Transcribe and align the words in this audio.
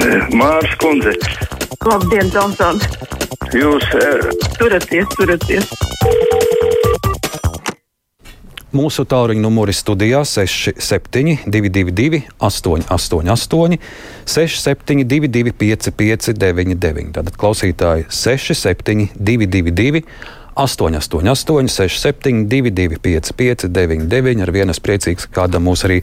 Mārs 0.00 0.72
Kundze, 0.80 1.12
Labdien, 1.84 2.30
Tomson! 2.32 2.78
jūs 3.52 3.84
eh, 3.98 4.30
Turaties, 4.56 5.10
turaties! 5.12 5.66
Mūsu 8.72 9.02
tālruņa 9.10 9.42
numuri 9.42 9.74
studijā 9.74 10.22
67, 10.24 11.40
222, 11.50 12.22
888, 12.38 13.76
672, 14.30 15.52
559, 15.58 17.10
tātad 17.18 17.36
klausītāji 17.42 18.06
67, 18.08 19.10
222, 19.18 20.04
888, 20.60 21.88
672, 21.88 22.98
559, 23.00 24.42
ar 24.44 24.50
vienas 24.52 24.80
priecīgs, 24.82 25.24
kādam 25.32 25.64
mūs 25.64 25.86
arī 25.88 26.02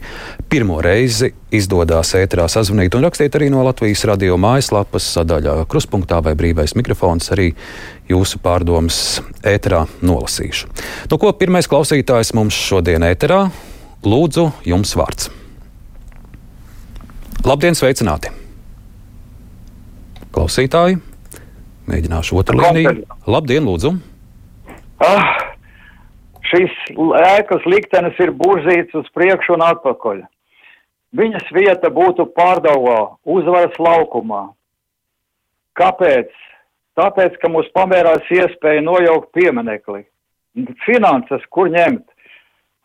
pirmo 0.50 0.80
reizi 0.82 1.30
izdodas 1.54 2.10
ētrā 2.18 2.48
sazvanīt 2.50 2.96
un 2.98 3.06
rakstīt 3.06 3.38
arī 3.38 3.52
no 3.54 3.62
Latvijas 3.62 4.02
radio 4.10 4.34
mājaslapas 4.40 5.06
sadaļā 5.14 5.54
kruspunktā 5.70 6.18
vai 6.26 6.34
brīvais 6.38 6.74
mikrofons 6.74 7.30
arī 7.36 7.52
jūsu 8.10 8.42
pārdomas 8.42 9.20
ēterā 9.46 9.84
nolasīšu. 10.02 10.72
Nu, 11.06 11.22
ko 11.22 11.30
pirmais 11.38 11.70
klausītājs 11.70 12.34
mums 12.34 12.58
šodien 12.58 13.06
ēterā? 13.06 13.44
Lūdzu, 14.02 14.50
jums 14.66 14.98
vārds. 14.98 15.30
Labdien, 17.46 17.78
sveicināti! 17.78 18.34
Klausītāji, 20.34 20.98
mēģināšu 21.86 22.42
otru 22.42 22.58
līniju. 22.58 23.00
Labdien, 23.30 23.62
lūdzu! 23.66 24.17
Ah, 24.98 25.54
šis 26.50 26.74
ēkas 26.96 27.66
liktenis 27.70 28.18
ir 28.18 28.32
burzīts 28.34 28.96
uz 28.98 29.06
priekšu 29.14 29.54
un 29.54 29.62
atpakaļ. 29.68 30.24
Viņas 31.18 31.48
vieta 31.54 31.88
būtu 31.94 32.26
pārdevā, 32.36 32.98
uzvaras 33.24 33.78
laukumā. 33.80 34.48
Kāpēc? 35.78 36.28
Tāpēc, 36.98 37.38
ka 37.38 37.48
mums 37.48 37.70
pamērās 37.76 38.26
iespēja 38.34 38.82
nojaukt 38.82 39.30
pieminekli. 39.38 40.02
Finanses, 40.82 41.44
kur 41.54 41.70
ņemt? 41.70 42.04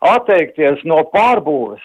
Atteikties 0.04 0.84
no 0.86 1.00
pārbūves 1.10 1.82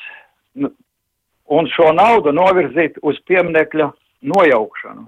un 1.50 1.70
šo 1.74 1.90
naudu 1.98 2.32
novirzīt 2.36 3.00
uz 3.02 3.18
pieminekļa 3.26 3.90
nojaukšanu. 4.30 5.08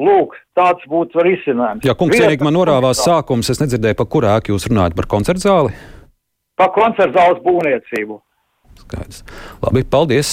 Lūk, 0.00 0.34
tāds 0.56 0.84
būtu 0.88 1.20
risinājums. 1.26 1.84
Jā, 1.84 1.92
kungs, 1.98 2.16
cienīgi 2.16 2.46
man 2.46 2.56
norāvās 2.56 3.02
sākums. 3.04 3.50
Es 3.52 3.60
nedzirdēju, 3.60 3.98
par 3.98 4.08
kurā 4.12 4.36
ēku 4.40 4.54
jūs 4.54 4.66
runājat, 4.70 4.96
par 4.96 5.08
koncertu 5.10 5.44
zāli. 5.44 5.74
Pa 6.56 6.70
koncertzāles 6.72 7.42
būvniecību. 7.44 8.18
Skaidrs. 8.82 9.22
Labi, 9.60 9.84
paldies, 9.84 10.32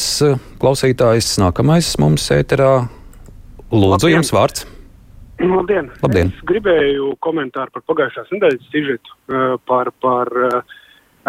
klausītājs. 0.63 1.33
Nākamais 1.43 1.91
mums 1.99 2.29
ēterā. 2.35 2.87
Lūdzu, 3.69 3.91
Labdien. 3.91 4.15
jums 4.15 4.31
vārds. 4.33 4.65
Labdien. 5.39 5.91
Labdien. 6.03 6.31
Es 6.35 6.47
gribēju 6.47 7.13
komentāru 7.23 7.71
par 7.75 7.83
pagājušās 7.91 8.31
nedēļas 8.33 8.71
sižetu 8.73 9.13
eh, 9.31 9.55
par, 9.69 9.91
par 10.03 10.31
eh, 10.47 10.78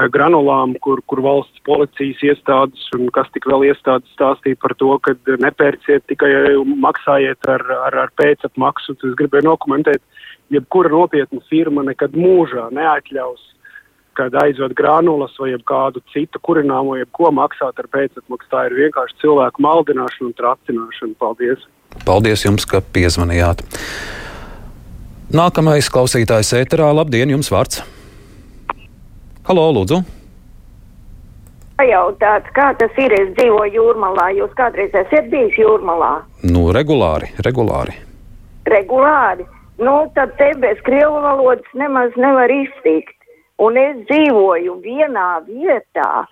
granulām, 0.08 0.74
kur, 0.80 1.02
kur 1.06 1.20
valsts 1.24 1.62
policijas 1.66 2.22
iestādes 2.24 2.86
un 2.96 3.10
kas 3.14 3.28
tik 3.34 3.46
vēl 3.50 3.66
iestādes 3.70 4.10
stāstīja 4.16 4.58
par 4.62 4.74
to, 4.80 4.94
ka 5.04 5.14
nepērciet 5.42 6.06
tikai 6.10 6.30
maksājiet 6.64 7.50
ar, 7.50 7.64
ar, 7.88 7.98
ar 8.06 8.12
pēcapmaksu. 8.20 8.96
Tas 9.00 9.16
gribēju 9.18 9.50
nokomentēt, 9.50 10.02
jebkura 10.54 10.92
nopietna 10.94 11.42
firma 11.50 11.84
nekad 11.86 12.16
mūžā 12.16 12.70
neatļaus, 12.76 13.42
kad 14.18 14.34
aizved 14.42 14.74
granulas 14.78 15.36
vai 15.40 15.52
kādu 15.66 16.02
citu 16.14 16.40
kurināmo, 16.42 16.96
jebko 17.00 17.30
maksāt 17.34 17.78
ar 17.78 17.90
pēcapmaksu. 17.92 18.50
Tā 18.50 18.66
ir 18.70 18.78
vienkārši 18.84 19.20
cilvēku 19.22 19.66
maldināšana 19.66 20.30
un 20.30 20.34
tracināšana. 20.40 21.14
Paldies! 21.20 21.68
Paldies 22.06 22.44
jums, 22.46 22.66
ka 22.70 22.80
piezvanījāt. 22.80 23.64
Nākamais 25.30 25.86
klausītājs 25.92 26.56
ēterā. 26.58 26.90
Labdien, 26.94 27.30
jums 27.30 27.50
vārds. 27.54 27.84
Halo, 29.50 29.64
lūdzu. 29.74 29.96
Pajautāt, 31.80 32.50
kā 32.54 32.68
tas 32.78 32.98
ir, 33.02 33.10
es 33.16 33.32
dzīvoju 33.34 33.72
jūrmalā, 33.74 34.28
jūs 34.36 34.52
kādreiz 34.54 34.92
esat 34.94 35.26
bijis 35.32 35.56
jūrmalā? 35.58 36.10
Nu, 36.46 36.68
regulāri, 36.76 37.32
regulāri. 37.42 37.96
Regulāri. 38.70 39.48
Nu, 39.82 39.94
tad 40.14 40.36
te 40.38 40.52
bez 40.62 40.78
krievu 40.86 41.18
valodas 41.24 41.74
nemaz 41.74 42.14
nevar 42.14 42.54
iztikt. 42.54 43.16
Un 43.58 43.80
es 43.80 43.98
dzīvoju 44.12 44.76
vienā 44.84 45.26
vietā 45.48 46.28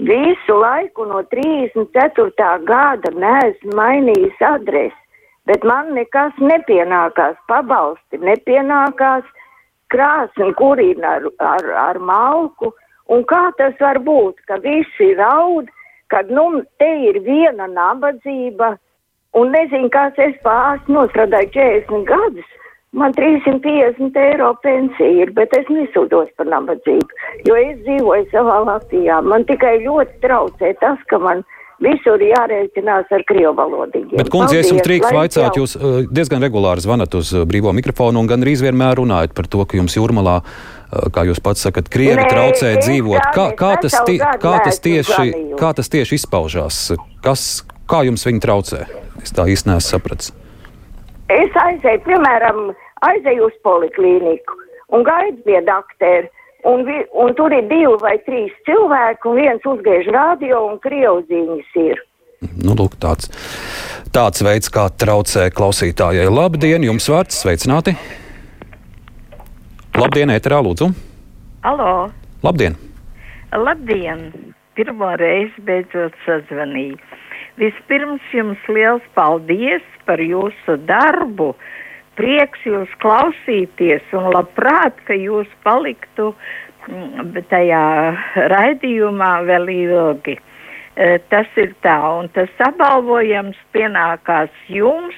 visu 0.00 0.56
laiku 0.64 1.04
no 1.12 1.20
34. 1.28 2.48
gada 2.72 3.12
neesmu 3.26 3.76
mainījis 3.82 4.40
adresi, 4.48 5.20
bet 5.44 5.68
man 5.68 5.92
nekas 6.00 6.40
nepienākās, 6.40 7.36
pabalsti 7.52 8.24
nepienākās, 8.32 9.28
krāsni 9.94 10.52
kurina 10.58 11.16
ar, 11.18 11.28
ar, 11.52 11.68
ar 11.88 12.00
malku. 12.12 12.72
Un 13.12 13.24
kā 13.28 13.50
tas 13.58 13.76
var 13.80 14.00
būt, 14.06 14.40
ka 14.48 14.58
visi 14.64 15.12
raud, 15.18 15.68
kad 16.12 16.30
nu 16.30 16.62
te 16.80 16.88
ir 17.10 17.20
viena 17.26 17.68
nabadzība, 17.68 18.74
un 19.38 19.52
nezinu, 19.52 19.90
kas 19.92 20.18
es 20.20 20.36
pāris 20.44 20.88
nostrādāju 20.88 21.52
40 21.56 22.04
gadus. 22.08 22.50
Man 22.92 23.14
350 23.16 24.18
eiro 24.20 24.50
pensija 24.60 25.24
ir, 25.24 25.30
bet 25.32 25.54
es 25.56 25.68
nesūdos 25.72 26.28
par 26.36 26.50
nabadzību, 26.52 27.22
jo 27.48 27.56
es 27.56 27.78
dzīvoju 27.86 28.26
savā 28.34 28.58
Latvijā. 28.68 29.22
Man 29.24 29.46
tikai 29.48 29.78
ļoti 29.86 30.20
traucē 30.24 30.74
tas, 30.82 31.00
ka 31.08 31.20
man 31.22 31.40
visur 31.82 32.22
jārēķinās 32.22 33.10
ar 33.12 33.24
krievu 33.28 33.52
valodīgiem. 33.58 34.18
Bet, 34.20 34.30
kundze, 34.32 34.60
esmu 34.62 34.82
trīks 34.84 35.10
vaicāt, 35.12 35.58
jūs 35.58 35.74
uh, 35.78 36.02
diezgan 36.10 36.44
regulāri 36.44 36.84
zvanat 36.84 37.14
uz 37.18 37.32
uh, 37.34 37.46
brīvo 37.48 37.72
mikrofonu 37.76 38.22
un 38.22 38.30
gandrīz 38.30 38.62
vienmēr 38.64 39.00
runājat 39.00 39.34
par 39.36 39.48
to, 39.50 39.64
ka 39.68 39.78
jums 39.80 39.96
jūrmalā, 39.98 40.38
uh, 40.42 41.08
kā 41.14 41.26
jūs 41.28 41.42
pats 41.44 41.64
sakat, 41.66 41.90
krievi 41.92 42.20
Nē, 42.20 42.28
traucē 42.30 42.74
dzīvot. 42.80 43.30
Kā, 43.36 43.48
kā, 43.58 43.72
tas, 43.82 43.98
tie, 44.08 44.18
kā, 44.18 44.54
tas 44.66 44.78
tieši, 44.84 45.28
kā 45.60 45.72
tas 45.78 45.92
tieši 45.92 46.20
izpaužās? 46.20 46.84
Kas, 47.24 47.48
kā 47.90 48.04
jums 48.08 48.26
viņi 48.28 48.44
traucē? 48.44 48.84
Es 49.22 49.34
tā 49.34 49.46
īsti 49.50 49.72
neesmu 49.72 49.88
sapratis. 49.88 50.32
Es 51.32 51.54
aizēju, 51.56 52.02
piemēram, 52.06 52.70
aizēju 53.08 53.48
uz 53.48 53.58
poliklīniku 53.66 54.58
un 54.92 55.04
gaidu 55.06 55.42
pie 55.46 55.60
doktora. 55.66 56.28
Un, 56.68 56.84
vi, 56.86 57.00
un 57.18 57.34
tur 57.34 57.50
ir 57.54 57.66
divi 57.66 57.96
vai 58.02 58.14
trīs 58.22 58.54
cilvēki, 58.68 59.26
un 59.26 59.38
viens 59.40 59.64
uzgāž 59.66 60.10
radio, 60.14 60.60
un 60.70 60.78
krievziņas 60.82 61.78
ir. 61.82 62.02
Nu, 62.62 62.76
lūk, 62.78 62.94
tāds, 63.02 63.30
tāds 64.14 64.42
veids, 64.46 64.70
kā 64.70 64.86
traucē 64.98 65.48
klausītājai. 65.54 66.28
Labdien, 66.30 66.86
jums 66.86 67.08
vārds, 67.10 67.42
sveicināti! 67.42 67.96
Labdien, 69.98 70.30
ēterā, 70.34 70.62
lūdzu! 70.64 70.90
Alo, 71.66 72.10
Labdien! 72.42 72.78
labdien! 73.52 74.30
Pirmo 74.74 75.10
reizi 75.20 75.60
beidzot 75.66 76.14
sazvanīju. 76.24 76.96
Vispirms 77.60 78.30
jums 78.32 78.60
liels 78.72 79.04
paldies 79.14 79.84
par 80.08 80.22
jūsu 80.24 80.78
darbu. 80.88 81.52
Prieks 82.18 82.64
jūs 82.66 82.90
klausīties 83.00 84.10
un 84.12 84.28
labprāt, 84.34 84.98
ka 85.08 85.16
jūs 85.16 85.48
paliktu 85.64 86.32
mm, 86.88 87.38
tajā 87.48 87.84
raidījumā 88.52 89.32
vēl 89.48 89.70
ilgi. 89.72 90.36
E, 90.92 91.16
Tas 91.32 91.48
ir 91.56 91.72
tā, 91.80 91.96
un 92.20 92.28
tas 92.36 92.52
apbalvojums 92.60 93.56
pienākās 93.72 94.52
jums, 94.68 95.16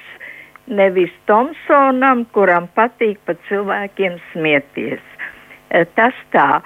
nevis 0.71 1.11
Tomsonam, 1.27 2.23
kuram 2.31 2.69
patīk 2.77 3.19
pa 3.27 3.35
cilvēkiem 3.49 4.15
smieties. 4.31 5.03
E, 5.69 5.83
Tas 5.99 6.15
tā. 6.31 6.61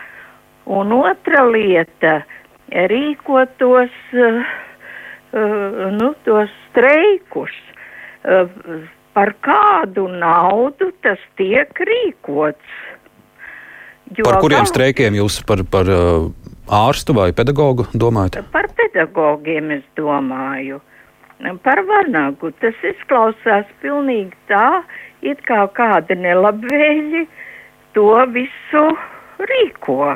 Un 0.69 0.93
otra 0.93 1.41
lieta- 1.49 2.19
rīkotos, 2.91 3.95
uh, 4.13 4.43
nu, 5.33 6.13
tos 6.23 6.51
streikus. 6.67 7.55
Par 9.19 9.33
kādu 9.43 10.05
naudu 10.07 10.93
tas 11.03 11.19
tiek 11.35 11.75
rīkots? 11.75 12.75
Jo 14.15 14.23
Par 14.23 14.37
kuriem 14.39 14.63
streikiem 14.69 15.17
jūs 15.17 15.41
par, 15.43 15.59
par 15.67 15.89
uh, 15.91 16.29
ārstu 16.71 17.11
vai 17.17 17.33
pedagogu 17.35 17.83
domājat? 17.91 18.39
Par 18.53 18.69
pedagogiem 18.77 19.73
es 19.75 19.83
domāju. 19.99 20.79
Par 21.65 21.83
vanagu 21.89 22.53
tas 22.63 22.79
izklausās 22.93 23.67
pilnīgi 23.83 24.31
tā, 24.47 24.85
it 25.19 25.43
kā 25.43 25.65
kādi 25.75 26.15
nelabvēļi 26.15 27.25
to 27.99 28.07
visu 28.31 28.85
rīko. 29.51 30.15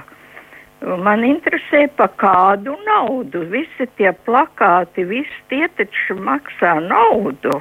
Man 1.03 1.27
interesē, 1.27 1.89
pa 1.99 2.07
kādu 2.23 2.79
naudu. 2.87 3.43
Visi 3.51 3.87
tie 3.99 4.15
plakāti, 4.23 5.03
visi 5.11 5.43
tie 5.51 5.67
taču 5.75 6.15
maksā 6.23 6.77
naudu. 6.87 7.59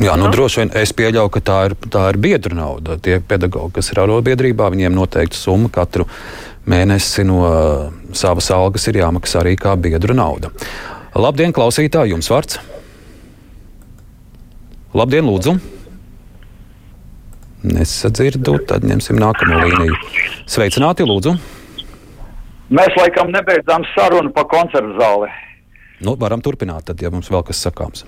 Jā, 0.00 0.14
nu, 0.16 0.30
droši 0.32 0.62
vien 0.62 0.70
es 0.80 0.94
pieļauju, 0.96 1.30
ka 1.34 1.40
tā 1.44 1.56
ir, 1.68 1.74
tā 1.92 2.06
ir 2.08 2.18
biedru 2.24 2.56
nauda. 2.56 2.96
Tie 3.04 3.18
pedagoģi, 3.20 3.74
kas 3.76 3.90
ir 3.92 4.00
arotbiedrībā, 4.00 4.70
viņiem 4.72 4.96
noteikti 4.96 5.36
summa 5.36 5.68
katru 5.72 6.06
mēnesi 6.70 7.26
no 7.28 7.42
uh, 7.44 7.90
savas 8.16 8.48
algas 8.56 8.88
ir 8.88 9.00
jāmaksā 9.02 9.42
arī 9.42 9.58
kā 9.60 9.74
biedru 9.76 10.16
nauda. 10.16 10.54
Labdien, 11.20 11.52
klausītāji, 11.52 12.14
jums 12.14 12.32
vārds! 12.32 12.56
Labdien, 14.96 15.28
lūdzu! 15.28 15.58
Nesadzirdu, 17.68 18.56
tad 18.64 18.88
ņemsim 18.88 19.20
nākamo 19.20 19.60
līniju. 19.66 20.00
Sveicināti, 20.48 21.04
lūdzu! 21.04 21.36
Mēs 22.72 22.94
laikam 22.96 23.34
nebeidzām 23.34 23.84
sarunu 23.92 24.32
par 24.32 24.48
koncertu 24.48 24.96
zāli. 24.96 25.28
Nu, 26.00 26.16
varam 26.16 26.40
turpināt, 26.40 26.86
tad, 26.88 27.02
ja 27.04 27.10
mums 27.12 27.28
vēl 27.28 27.44
kas 27.44 27.60
sakāms. 27.66 28.06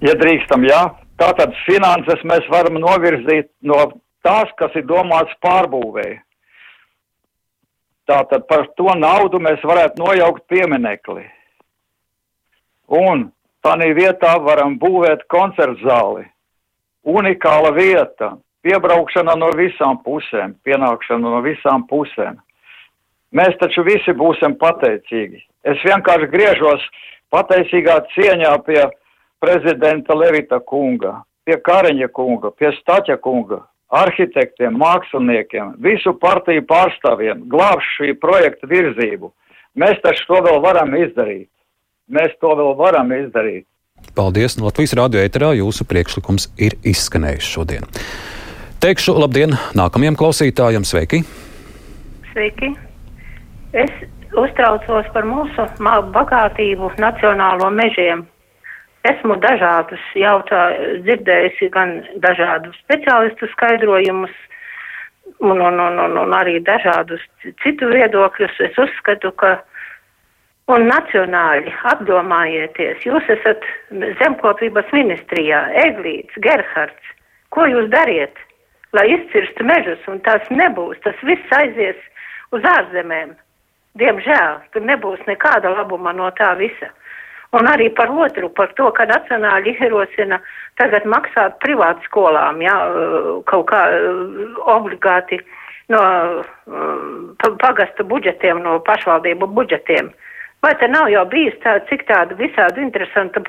Ja 0.00 0.14
drīkstam, 0.16 0.64
jā. 0.64 0.86
Tātad 1.16 1.54
finanses 1.64 2.20
mēs 2.28 2.44
varam 2.52 2.76
novirzīt 2.80 3.48
no 3.64 3.78
tās, 4.26 4.50
kas 4.60 4.74
ir 4.76 4.84
domāts 4.88 5.32
pārbūvēji. 5.44 6.18
Tātad 8.06 8.44
par 8.46 8.68
to 8.78 8.92
naudu 8.94 9.40
mēs 9.42 9.62
varētu 9.66 10.02
nojaukt 10.02 10.44
pieminekli. 10.52 11.24
Un 12.86 13.30
tādā 13.66 13.88
vietā 13.96 14.36
varam 14.44 14.76
būvēt 14.78 15.24
koncertu 15.32 15.88
zāli. 15.88 16.26
Unikāla 17.06 17.72
vieta, 17.74 18.36
piebraukšana 18.66 19.34
no 19.38 19.50
visām 19.58 19.98
pusēm, 20.04 20.54
pienākšana 20.66 21.32
no 21.32 21.40
visām 21.42 21.86
pusēm. 21.90 22.38
Mēs 23.34 23.56
taču 23.58 23.82
visi 23.86 24.14
būsim 24.14 24.54
pateicīgi. 24.60 25.42
Es 25.66 25.82
vienkārši 25.82 26.30
griežos 26.30 26.84
pateicīgā 27.34 27.98
cieņā 28.14 28.52
pie 28.68 28.84
prezidenta 29.42 30.14
Levita 30.14 30.60
kunga, 30.60 31.20
pie 31.46 31.56
Kariņa 31.62 32.08
kunga, 32.14 32.50
pie 32.56 32.72
Staķa 32.80 33.18
kunga, 33.22 33.62
arhitektiem, 33.92 34.76
māksliniekiem, 34.80 35.76
visu 35.82 36.14
partiju 36.20 36.64
pārstāvjiem, 36.66 37.44
glābš 37.50 37.92
šī 37.98 38.16
projekta 38.20 38.68
virzību. 38.70 39.30
Mēs 39.76 40.00
taču 40.02 40.26
to 40.30 40.40
vēl 40.46 40.60
varam 40.64 40.94
izdarīt. 40.96 41.48
Mēs 42.08 42.34
to 42.40 42.52
vēl 42.56 42.74
varam 42.78 43.12
izdarīt. 43.12 43.66
Paldies! 44.16 44.56
No 44.58 44.68
Latvijas 44.68 44.94
radio 44.96 45.20
ēterā 45.24 45.52
jūsu 45.58 45.86
priekšlikums 45.88 46.48
ir 46.62 46.76
izskanējis 46.86 47.48
šodien. 47.56 47.86
Teikšu 48.82 49.16
labdien 49.18 49.56
nākamajam 49.76 50.18
klausītājam, 50.20 50.84
sveiki! 50.86 51.22
Sveiki! 52.32 52.72
Es 53.76 53.92
uztraucos 54.36 55.08
par 55.12 55.26
mūsu 55.28 55.66
bagātību 56.14 56.92
nacionālo 57.00 57.70
mežiem. 57.72 58.26
Esmu 59.06 59.36
dažādus 59.42 60.02
jautā, 60.18 60.60
dzirdējusi 61.04 61.68
gan 61.74 61.98
dažādu 62.24 62.72
speciālistu 62.80 63.48
skaidrojumus, 63.52 64.32
un, 65.38 65.60
un, 65.60 65.80
un, 65.80 65.98
un, 66.06 66.18
un 66.22 66.34
arī 66.36 66.58
dažādus 66.64 67.22
citu 67.62 67.90
viedokļus. 67.92 68.60
Es 68.68 68.78
uzskatu, 68.80 69.32
ka 69.40 69.58
un 70.72 70.88
nacionāļi 70.90 71.74
apdomājieties, 71.92 73.04
jūs 73.06 73.30
esat 73.36 73.64
zemkopības 74.22 74.90
ministrijā, 74.96 75.62
Eglīts, 75.86 76.40
Gerhards. 76.42 77.14
Ko 77.54 77.66
jūs 77.70 77.88
dariet, 77.92 78.38
lai 78.96 79.06
izcirstu 79.14 79.64
mežus, 79.66 80.02
un 80.10 80.20
tas 80.26 80.44
nebūs, 80.50 80.98
tas 81.04 81.18
viss 81.26 81.58
aizies 81.58 81.98
uz 82.56 82.66
ārzemēm. 82.76 83.34
Diemžēl 83.96 84.58
tur 84.74 84.84
nebūs 84.84 85.22
nekāda 85.28 85.72
labuma 85.72 86.12
no 86.12 86.28
tā 86.36 86.52
visa. 86.58 86.90
Un 87.56 87.68
arī 87.70 87.88
par 87.96 88.10
otru, 88.12 88.50
par 88.52 88.72
to, 88.76 88.90
ka 88.92 89.06
nacionāļi 89.08 89.76
ierosina 89.80 90.40
tagad 90.80 91.06
maksāt 91.08 91.56
privātu 91.64 92.04
skolām, 92.08 92.60
jā, 92.60 92.74
kaut 93.48 93.68
kā 93.70 93.82
obligāti 94.74 95.38
no 95.92 96.02
pagasta 97.62 98.04
budžetiem, 98.04 98.60
no 98.64 98.80
pašvaldību 98.84 99.48
budžetiem. 99.56 100.10
Vai 100.64 100.72
te 100.80 100.88
nav 100.90 101.08
jau 101.12 101.22
bijis 101.30 101.54
tā, 101.62 101.76
cik 101.88 102.06
tāda 102.08 102.36
visādi 102.36 102.82
interesanta 102.82 103.40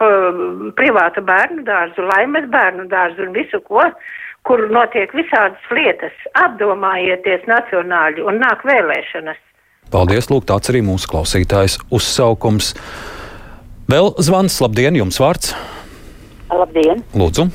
privāta 0.77 1.23
bērnu 1.23 1.63
dārzu, 1.67 2.05
laimes 2.11 2.47
bērnu 2.53 2.87
dārzu 2.91 3.25
un 3.25 3.33
visu 3.35 3.59
ko, 3.65 3.83
kur 4.47 4.63
notiek 4.71 5.11
visādas 5.15 5.71
lietas. 5.73 6.15
Apdomājieties 6.37 7.47
nacionāļi 7.49 8.23
un 8.27 8.39
nāk 8.43 8.63
vēlēšanas. 8.67 9.39
Paldies, 9.91 10.27
lūk, 10.27 10.45
tāds 10.47 10.69
arī 10.71 10.83
mūsu 10.83 11.09
klausītājs 11.11 11.79
uzsaukums. 11.95 12.73
Vēl 13.87 14.09
zvans, 14.19 14.57
labdien, 14.59 14.97
jums 14.99 15.15
vārds. 15.23 15.53
Labdien! 16.51 17.05
Lūdzu! 17.15 17.45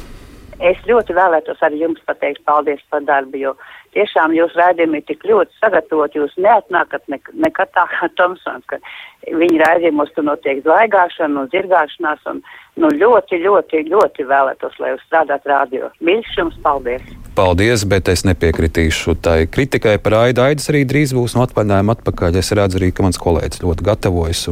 Es 0.64 0.79
ļoti 0.88 1.12
vēlētos 1.12 1.61
arī 1.67 1.82
jums 1.82 2.00
pateikt 2.08 2.40
paldies 2.49 2.81
par 2.88 3.02
darbu, 3.05 3.37
jo 3.37 3.52
tiešām 3.97 4.35
jūs 4.37 4.55
rādījumi 4.59 5.00
ir 5.00 5.06
tik 5.09 5.25
ļoti 5.29 5.59
sagatavoti, 5.61 6.21
jūs 6.23 6.37
neatnākat 6.41 7.05
ne, 7.12 7.19
nekad 7.47 7.73
tā 7.77 7.87
kā 7.93 8.09
Tomsons, 8.19 8.67
ka 8.71 8.81
viņa 9.29 9.62
rādījumos 9.67 10.12
tur 10.17 10.27
notiek 10.27 10.62
zvaigāšana 10.65 11.44
un 11.44 11.50
zirgāšanās, 11.53 12.23
un 12.33 12.41
nu 12.83 12.91
ļoti, 12.97 13.43
ļoti, 13.44 13.85
ļoti 13.93 14.29
vēlētos, 14.29 14.79
lai 14.83 14.94
jūs 14.94 15.05
strādāt 15.09 15.47
rādio. 15.49 15.93
Mīļš 16.05 16.39
jums 16.41 16.59
paldies! 16.65 17.05
Paldies, 17.33 17.87
bet 17.89 18.11
es 18.12 18.27
nepiekritīšu 18.29 19.15
tai 19.25 19.47
kritikai 19.49 19.94
par 20.05 20.19
Aidu. 20.19 20.43
Aidis 20.44 20.69
arī 20.69 20.83
drīz 20.85 21.15
būs 21.17 21.33
no 21.33 21.47
atvaļinājuma 21.47 21.94
atpakaļ. 21.97 22.37
Es 22.37 22.53
redzu 22.53 22.77
arī, 22.77 22.91
ka 22.93 23.06
mans 23.06 23.17
kolēģis 23.23 23.62
ļoti 23.65 23.87
gatavojas. 23.89 24.43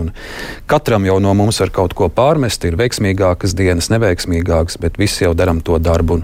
Katram 0.70 1.04
jau 1.04 1.18
no 1.20 1.34
mums 1.36 1.60
var 1.60 1.74
kaut 1.76 1.92
ko 1.98 2.08
pārmest. 2.08 2.64
Ir 2.64 2.80
veiksmīgākas 2.80 3.52
dienas, 3.58 3.90
neveiksmīgākas, 3.92 4.80
bet 4.80 4.96
visi 5.00 5.26
jau 5.26 5.34
darām 5.36 5.60
to 5.60 5.76
darbu 5.76 6.22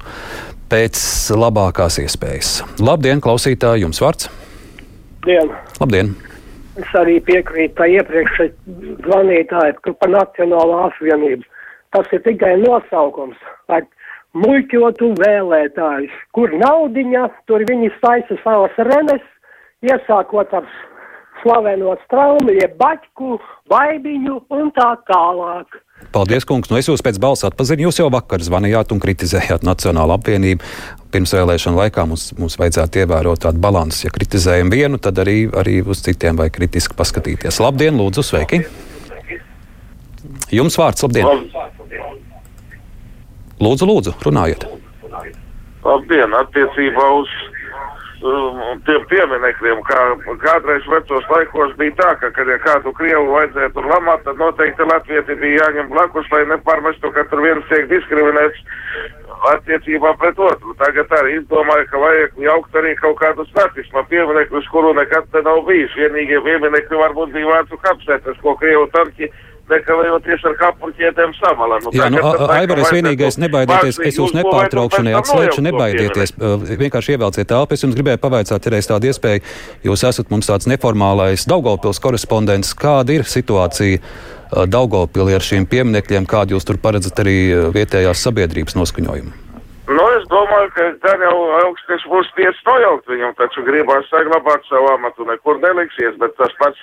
pēc 0.70 1.00
labākās 1.36 2.00
iespējas. 2.02 2.60
Labdien, 2.82 3.22
klausītāji, 3.22 3.84
jums 3.86 4.02
vārds! 4.02 4.30
Dien. 5.26 5.52
Labdien! 5.80 6.14
Es 6.76 6.90
arī 6.98 7.16
piekrītu 7.24 7.74
tai 7.78 7.88
iepriekšējai 7.96 8.96
zvanītājai 9.06 9.76
par 9.86 10.10
Nacionālo 10.12 10.82
apvienību. 10.90 11.46
Tas 11.94 12.10
ir 12.12 12.20
tikai 12.26 12.56
nosaukums. 12.60 13.38
Lai 13.70 13.80
muļķotu 14.36 15.14
vēlētājus, 15.22 16.12
kur 16.36 16.52
naudiņa, 16.60 17.24
tur 17.48 17.64
viņi 17.68 17.88
saisa 18.02 18.36
savas 18.42 18.76
renes, 18.90 19.24
iesākot 19.86 20.52
ar 20.58 20.68
slaveno 21.40 21.96
straumu, 22.04 22.52
jeb 22.52 22.76
baķku, 22.80 23.38
baibiņu 23.72 24.40
un 24.58 24.70
tā 24.76 24.92
tālāk. 25.08 25.80
Paldies, 26.12 26.44
kungs. 26.48 26.68
Nu, 26.70 26.78
es 26.80 26.88
jūs 26.88 27.02
pēc 27.04 27.18
balss 27.20 27.44
atpazinu. 27.44 27.86
Jūs 27.86 28.00
jau 28.00 28.06
vakar 28.12 28.42
zvanījāt 28.44 28.92
un 28.94 29.00
kritizējāt 29.02 29.64
Nacionālo 29.66 30.16
apvienību. 30.16 30.64
Pirms 31.12 31.32
vēlēšana 31.36 31.80
laikā 31.82 32.04
mums, 32.08 32.30
mums 32.36 32.56
vajadzētu 32.60 33.02
ievērot 33.02 33.42
tādu 33.46 33.60
balansu. 33.64 34.06
Ja 34.06 34.12
kritizējam 34.14 34.72
vienu, 34.72 35.00
tad 35.02 35.20
arī, 35.22 35.38
arī 35.56 35.80
uz 35.84 36.04
citiem 36.04 36.38
vajag 36.40 36.56
kritiski 36.58 36.96
paskatīties. 36.98 37.60
Labdien, 37.64 37.96
lūdzu, 38.00 38.24
sveiki! 38.28 38.62
Jums 40.54 40.76
vārds, 40.78 41.04
labdien! 41.04 41.48
Lūdzu, 43.56 43.88
lūdzu, 43.88 44.16
runājiet. 44.24 44.66
Labdien, 45.86 46.32
attiecībā 46.42 47.08
uz 47.16 47.32
tiem 48.86 49.04
pieminekļiem, 49.10 49.82
kā 49.86 50.00
kādreiz 50.42 50.86
vecos 50.90 51.26
laikos 51.30 51.74
bija 51.80 51.94
tā, 52.00 52.10
ka, 52.20 52.30
kad 52.36 52.48
ja 52.50 52.56
kādu 52.64 52.92
Krievu 52.96 53.34
vajadzēja 53.34 53.72
tur 53.74 53.88
lamāt, 53.90 54.24
tad 54.26 54.40
noteikti 54.40 54.86
Latvieti 54.88 55.36
bija 55.40 55.64
jāņem 55.64 55.90
blakus, 55.92 56.28
lai 56.32 56.44
nepārmestu, 56.52 57.12
ka 57.14 57.26
tur 57.30 57.42
viens 57.44 57.66
tiek 57.70 57.88
diskriminēts 57.90 58.62
attiecībā 59.52 60.14
pret 60.20 60.38
otru. 60.40 60.74
Tagad 60.80 61.12
arī 61.18 61.36
izdomāju, 61.40 61.88
ka 61.90 62.00
vajag 62.02 62.38
jaukt 62.46 62.78
arī 62.80 62.94
kaut 63.00 63.18
kādus 63.20 63.50
nacisma 63.56 64.04
pieminekļus, 64.10 64.70
kuru 64.72 64.94
nekad 64.96 65.28
te 65.32 65.42
nav 65.46 65.64
bijis. 65.68 65.92
Vienīgie 65.98 66.40
pieminekļi 66.46 67.02
varbūt 67.02 67.34
bija 67.36 67.52
vācu 67.52 67.80
kapsētas, 67.84 68.40
ko 68.42 68.56
Krievu 68.60 68.88
tanki 68.94 69.30
nekavējoties 69.70 70.44
ar 70.48 70.54
kapuļķietēm 70.60 71.32
samala. 71.38 71.78
Nu, 71.84 71.92
Jā, 71.94 72.08
nu, 72.12 72.20
Aivar, 72.50 72.82
es 72.82 72.92
vienīgais 72.94 73.38
nebaidieties, 73.42 74.00
es 74.08 74.18
jūs 74.20 74.34
nepārtraukšu, 74.36 75.02
neatslēgšu, 75.08 75.64
nebaidieties. 75.66 76.34
Vienkārši 76.82 77.16
ievelciet 77.16 77.50
telpu. 77.50 77.76
Es 77.76 77.84
jums 77.86 77.96
gribēju 77.98 78.22
pavaicāt, 78.22 78.68
ir 78.68 78.78
tāda 78.90 79.10
iespēja, 79.10 79.42
jūs 79.86 80.06
esat 80.08 80.30
mums 80.32 80.50
tāds 80.50 80.68
neformālais 80.70 81.46
Daugavpils 81.50 82.02
korespondents. 82.02 82.74
Kāda 82.78 83.18
ir 83.18 83.26
situācija 83.28 84.02
Daugavpilī 84.70 85.34
ar 85.36 85.44
šīm 85.44 85.66
pieminekļiem, 85.70 86.28
kādu 86.30 86.56
jūs 86.56 86.68
tur 86.68 86.78
paredzat 86.82 87.18
arī 87.24 87.38
vietējās 87.74 88.22
sabiedrības 88.28 88.78
noskaņojumu? 88.78 89.42
Nu, 89.86 90.02
es 90.18 90.24
domāju, 90.26 90.70
ka 90.74 90.84
tā 91.04 91.12
jau 91.22 91.34
augstais 91.62 92.02
būs 92.10 92.30
tiesa 92.34 92.64
nojaukt 92.66 93.06
viņam, 93.10 93.36
taču 93.38 93.62
gribās 93.66 94.08
saglabāt 94.10 94.66
savu 94.66 94.88
amatu, 94.96 95.26
nekur 95.28 95.60
neliksies, 95.62 96.16
bet 96.18 96.34
tas 96.40 96.54
pats 96.58 96.80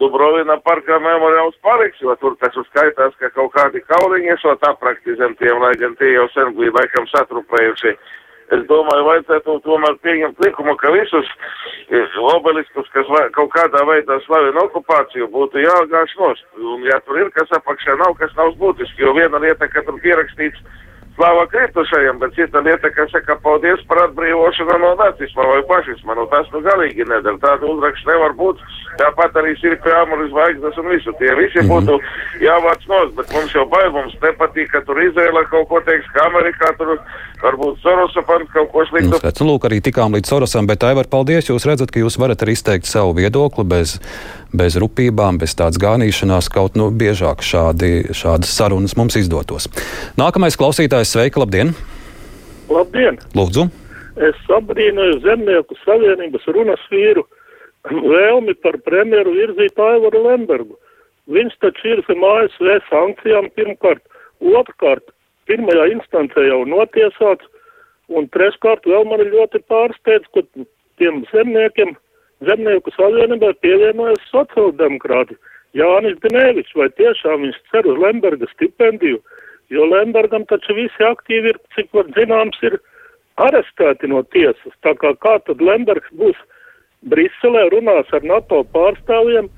Dubrovina 0.00 0.58
parkā 0.60 0.98
memoriāls 1.00 1.56
paliks, 1.64 2.02
jo 2.04 2.12
tur 2.20 2.34
taču 2.42 2.64
skaitās, 2.66 3.14
ka 3.16 3.30
kaut 3.32 3.54
kādi 3.54 3.80
kauliņi 3.88 4.34
esot 4.34 4.64
aprakti 4.68 5.16
zem 5.16 5.32
tiem, 5.40 5.56
lai 5.62 5.72
gan 5.80 5.96
tie 5.96 6.10
jau 6.12 6.26
sen 6.34 6.52
bija 6.58 6.74
laikam 6.76 7.08
satrupējuši. 7.14 7.94
Es 8.54 8.60
domāju, 8.68 9.06
vajadzētu 9.08 9.56
tomēr 9.64 9.96
pieņemt 10.04 10.42
likumu, 10.44 10.76
ka 10.78 10.92
visus 10.94 11.30
e, 11.88 12.02
obeliskus, 12.34 12.86
kas 12.94 13.08
vai, 13.10 13.24
kaut 13.34 13.50
kādā 13.56 13.82
veidā 13.88 14.20
slavina 14.22 14.62
okupāciju, 14.68 15.26
būtu 15.32 15.64
jāgāž 15.64 16.12
nost. 16.20 16.44
Un 16.60 16.84
ja 16.86 17.00
tur 17.08 17.18
ir 17.24 17.32
kas 17.34 17.50
apakšā, 17.58 17.96
nav 18.04 18.14
kas 18.20 18.36
nav 18.38 18.52
būtiski, 18.60 19.02
jo 19.02 19.16
viena 19.16 19.40
lieta, 19.42 19.66
ka 19.72 19.82
tur 19.88 19.98
pierakstīts 20.04 20.62
slāva 21.16 21.46
kritušajiem, 21.48 22.18
bet 22.20 22.34
cita 22.36 22.60
lieta, 22.60 22.90
kas 22.94 23.10
saka 23.10 23.36
paldies 23.42 23.80
par 23.88 24.02
atbrīvošanu 24.06 24.78
no 24.82 24.94
nacisma 25.00 25.46
vai 25.48 25.62
fašisma. 25.70 26.14
Nu, 26.18 26.26
tas 26.32 26.46
nu 26.52 26.60
galīgi 26.64 27.06
nedara. 27.08 27.38
Tāda 27.42 27.64
uzraksts 27.72 28.06
nevar 28.08 28.36
būt. 28.36 28.60
Tāpat 29.00 29.36
arī 29.40 29.54
sirpi 29.60 29.92
āmuri 29.92 30.28
zvaigznes 30.32 30.76
un 30.80 30.88
visu. 30.92 31.12
Tie 31.20 31.32
visi 31.40 31.60
Mhm. 31.64 31.68
būtu 31.72 31.98
jāvāc 32.44 32.84
nos, 32.88 33.12
bet 33.16 33.32
mums 33.32 33.52
jau 33.52 33.66
bail, 33.68 33.90
mums 33.92 34.14
nepatīk, 34.22 34.68
ka 34.72 34.80
tur 34.86 35.00
Izraela 35.02 35.44
kaut 35.50 35.68
ko 35.68 35.80
teiks, 35.80 36.06
ka 36.14 36.28
Amerikā 36.28 36.76
tur 36.78 36.98
varbūt 37.42 37.80
Sorosa 37.82 38.22
pants 38.22 38.52
kaut 38.52 38.70
ko 38.72 38.84
Nu, 38.84 38.86
sliktu. 38.86 39.20
Nu, 39.22 39.46
lūk, 39.52 39.64
arī 39.68 39.80
tikām 39.80 40.12
līdz 40.16 40.26
Sorosam, 40.28 40.66
bet 40.66 40.84
Aivar, 40.84 41.04
paldies. 41.08 41.48
Jūs 41.48 41.66
redzat, 41.66 41.90
ka 41.90 42.00
jūs 42.00 42.18
varat 42.20 42.38
arī 42.44 42.52
izteikt 42.56 42.86
savu 42.86 43.14
viedokli 43.14 43.64
bez, 43.64 43.98
bez 44.58 44.76
rupībām, 44.80 45.38
bez 45.40 45.54
tādas 45.58 45.80
gānīšanās, 45.82 46.50
kaut 46.52 46.78
nu 46.78 46.88
biežāk 46.90 47.44
šādi, 47.44 48.12
šādas 48.16 48.52
sarunas 48.56 48.96
mums 48.98 49.18
izdotos. 49.20 49.68
Nākamais 50.20 50.58
klausītājs, 50.58 51.14
sveika, 51.14 51.42
labdien! 51.44 51.74
Labdien! 52.72 53.20
Lūdzu! 53.36 53.68
Es 54.16 54.38
abrīnoju 54.48 55.20
Zemnieku 55.24 55.76
savienības 55.84 56.46
runas 56.56 56.82
vīru 56.90 57.26
vēlmi 57.90 58.54
par 58.64 58.78
premjeru 58.86 59.34
virzīt 59.36 59.78
Aivaru 59.78 60.22
Lembergu. 60.24 60.78
Viņš 61.30 61.58
taču 61.62 61.92
ir 61.92 62.02
zem 62.06 62.24
ASV 62.24 62.78
sankcijām 62.88 63.50
pirmkārt, 63.58 64.02
otrkārt, 64.40 65.04
pirmajā 65.50 65.90
instancē 65.94 66.46
jau 66.48 66.62
notiesāts, 66.70 67.46
un 68.08 68.28
treškārt 68.30 68.86
vēl 68.86 69.06
man 69.10 69.22
ļoti 69.26 69.62
pārsteidz, 69.70 70.26
ka 70.34 70.46
tiem 71.00 71.24
zemniekiem, 71.32 71.96
Zemnieku 72.44 72.92
savienībai 72.92 73.54
pievienojas 73.64 74.24
sociāldemokrāti. 74.28 75.38
Jānis 75.76 76.18
Denevičs, 76.24 76.74
vai 76.76 76.88
tiešām 76.96 77.44
viņš 77.44 77.56
cer 77.72 77.88
uz 77.88 77.96
Lemberga 78.00 78.48
stipendiju, 78.52 79.20
jo 79.72 79.86
Lembergam 79.88 80.44
taču 80.48 80.76
visi 80.76 81.04
aktīvi 81.04 81.52
ir, 81.52 81.58
cik 81.76 81.88
var 81.96 82.08
zināms, 82.16 82.60
ir 82.64 82.78
arestēti 83.40 84.08
no 84.12 84.22
tiesas. 84.32 84.76
Tā 84.84 84.94
kā 85.00 85.12
kā 85.20 85.36
tad 85.48 85.64
Lembergs 85.64 86.12
būs 86.20 86.36
Briselē 87.08 87.66
runās 87.72 88.08
ar 88.16 88.24
NATO 88.24 88.62
pārstāvjiem, 88.72 89.50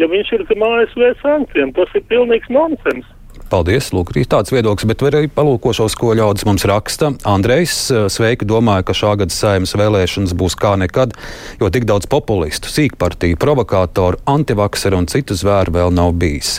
ja 0.00 0.08
viņš 0.12 0.32
ir 0.36 0.46
zem 0.48 0.64
ASV 0.64 1.12
sankcijiem? 1.22 1.72
Tas 1.76 1.92
ir 1.94 2.04
pilnīgs 2.10 2.52
nonsens. 2.52 3.08
Paldies, 3.46 3.92
lūk, 3.94 4.10
arī 4.10 4.24
tāds 4.26 4.50
viedoklis, 4.50 4.88
bet 4.90 5.02
arī 5.06 5.28
palūkošos, 5.30 5.94
ko 5.98 6.16
ļaudis 6.18 6.46
mums 6.48 6.66
raksta. 6.66 7.12
Andrejs, 7.30 7.76
sveiki, 8.10 8.48
domāju, 8.48 8.88
ka 8.88 8.96
šā 8.98 9.12
gada 9.20 9.34
saimas 9.34 9.76
vēlēšanas 9.78 10.34
būs 10.34 10.58
kā 10.58 10.74
nekad, 10.80 11.14
jo 11.60 11.70
tik 11.70 11.86
daudz 11.86 12.10
populistu, 12.10 12.72
sīkpartiju, 12.72 13.38
provokātoru, 13.38 14.18
antivakseru 14.34 14.98
un 14.98 15.10
citu 15.12 15.38
zvēru 15.38 15.78
vēl 15.78 15.94
nav 15.94 16.16
bijis. 16.18 16.58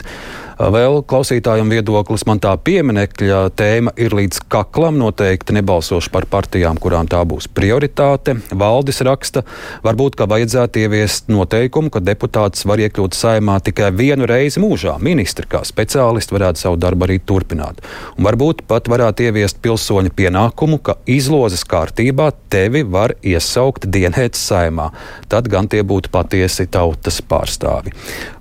Vēl 0.58 1.04
klausītājiem 1.06 1.68
viedoklis 1.70 2.24
man 2.26 2.40
tā 2.42 2.50
pieminekļa 2.58 3.44
tēma 3.54 3.92
ir 3.94 4.14
līdz 4.18 4.40
kaklam. 4.50 4.96
Noteikti 4.98 5.54
nebalsošu 5.54 6.10
par 6.10 6.24
partijām, 6.26 6.80
kurām 6.82 7.06
tā 7.06 7.20
būs 7.30 7.46
prioritāte. 7.54 8.34
Valdis 8.50 8.98
raksta, 9.06 9.44
varbūt, 9.84 10.16
ka 10.18 10.26
vajadzētu 10.26 10.82
ieviest 10.82 11.30
noteikumu, 11.30 11.92
ka 11.94 12.02
deputāts 12.02 12.66
var 12.66 12.82
iekļūt 12.82 13.14
saimā 13.14 13.60
tikai 13.68 13.92
vienu 13.94 14.26
reizi 14.26 14.58
mūžā. 14.58 14.96
Ministri 14.98 15.46
kā 15.46 15.60
speciālisti 15.62 16.34
varētu 16.34 16.64
savu 16.64 16.80
darbu 16.82 17.06
arī 17.06 17.20
turpināt. 17.22 17.78
Un 18.16 18.26
varbūt 18.26 18.64
pat 18.66 18.90
varētu 18.90 19.28
ieviest 19.28 19.62
pilsoņa 19.62 20.10
pienākumu, 20.18 20.80
ka 20.82 20.96
izlozes 21.06 21.62
kārtībā 21.70 22.32
tevi 22.50 22.82
var 22.82 23.14
iesaukt 23.22 23.86
dienētas 23.86 24.42
saimā. 24.50 24.90
Tad 25.30 25.46
gan 25.54 25.70
tie 25.70 25.84
būtu 25.86 26.10
patiesi 26.10 26.66
tautas 26.66 27.22
pārstāvi. 27.22 27.94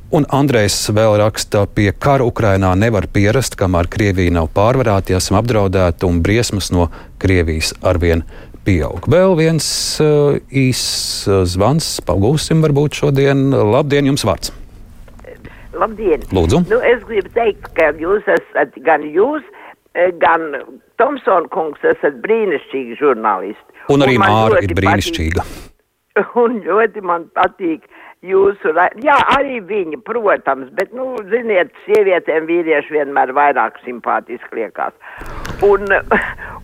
Un 0.07 0.23
Andrejs 0.31 0.85
vēl 0.95 1.17
raksta, 1.19 1.65
pie 1.67 1.89
kara 1.91 2.23
Ukrainā 2.23 2.69
nevar 2.79 3.09
pierast, 3.11 3.57
kamēr 3.59 3.89
Krievija 3.91 4.31
nav 4.37 4.45
pārvarēta, 4.55 5.17
esam 5.17 5.35
apdraudēti 5.41 6.07
un 6.07 6.21
briesmas 6.23 6.69
no 6.71 6.85
Krievijas 7.19 7.73
arvien 7.83 8.23
pieaug. 8.63 9.03
Vēl 9.11 9.35
viens 9.35 9.67
uh, 9.99 10.37
īss 10.47 11.27
uh, 11.27 11.41
zvans, 11.43 11.97
pagūsim 12.07 12.63
varbūt 12.63 13.01
šodien. 13.01 13.49
Labdien, 13.51 14.07
jums 14.07 14.23
vārds! 14.29 14.53
Labdien! 15.75 16.23
Lūdzu. 16.31 16.63
Nu, 16.71 16.79
es 16.87 17.03
gribu 17.09 17.35
teikt, 17.35 17.67
ka 17.75 17.91
jūs 17.99 18.31
esat 18.31 18.79
gan 18.87 19.03
jūs, 19.11 19.43
eh, 19.91 20.15
gan 20.23 20.53
Tomsona 21.03 21.51
kungs 21.51 21.83
esat 21.83 22.23
brīnišķīgi 22.23 22.95
žurnālisti. 23.03 23.83
Un 23.91 24.07
arī 24.07 24.15
man 24.23 24.31
Māra 24.31 24.63
ir 24.63 24.71
brīnišķīga. 24.71 25.43
Patīk, 25.43 26.33
un 26.47 26.61
ļoti 26.63 27.03
man 27.03 27.27
patīk 27.35 27.83
jūsu, 28.27 28.73
jā, 29.03 29.17
arī 29.35 29.59
viņa, 29.67 30.01
protams, 30.07 30.71
bet, 30.77 30.93
nu, 30.95 31.13
ziniet, 31.31 31.73
sievietēm 31.85 32.47
vīrieši 32.49 32.97
vienmēr 32.99 33.33
vairāk 33.37 33.79
simpātiski 33.85 34.61
liekas. 34.61 34.95
Un, 35.65 35.87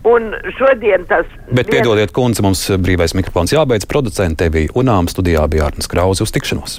un 0.06 0.34
šodien 0.58 1.06
tas. 1.10 1.28
Bet 1.50 1.72
piedodiet, 1.72 2.14
kundze, 2.14 2.44
mums 2.46 2.66
brīvais 2.78 3.16
mikrofons 3.18 3.56
jābeidz. 3.56 3.88
Producente 3.90 4.50
bija 4.54 4.74
Unām 4.78 5.10
studijā 5.10 5.48
bija 5.50 5.70
Arnas 5.70 5.90
Krauze 5.90 6.22
uz 6.26 6.34
tikšanos. 6.34 6.78